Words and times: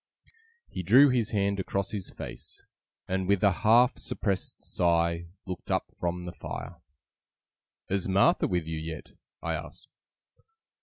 He 0.67 0.81
drew 0.81 1.09
his 1.09 1.29
hand 1.29 1.59
across 1.59 1.91
his 1.91 2.09
face, 2.09 2.63
and 3.07 3.27
with 3.27 3.43
a 3.43 3.51
half 3.51 3.99
suppressed 3.99 4.63
sigh 4.63 5.27
looked 5.45 5.69
up 5.69 5.91
from 5.99 6.25
the 6.25 6.33
fire. 6.33 6.81
'Is 7.87 8.07
Martha 8.07 8.47
with 8.47 8.65
you 8.65 8.79
yet?' 8.79 9.11
I 9.43 9.53
asked. 9.53 9.89